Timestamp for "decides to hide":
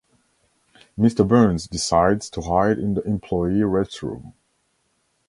1.67-2.79